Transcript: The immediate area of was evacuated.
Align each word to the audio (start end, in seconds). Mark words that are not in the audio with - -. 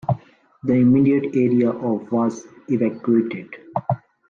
The 0.63 0.73
immediate 0.73 1.35
area 1.35 1.69
of 1.69 2.11
was 2.11 2.47
evacuated. 2.69 3.53